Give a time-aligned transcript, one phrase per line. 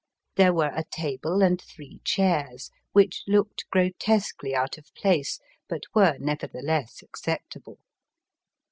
[0.35, 5.39] There were a table and three chairs, which looked grotesquely out of place,
[5.69, 7.77] but were neverthe less acceptable.